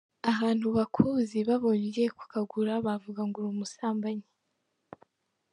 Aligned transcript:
Ahantu 0.31 0.65
bakuzi 0.77 1.37
babonye 1.47 1.83
ugiye 1.89 2.09
kukagura 2.19 2.73
bavuga 2.87 3.21
ngo 3.27 3.37
uri 3.39 3.49
umusambanyi”. 3.55 4.27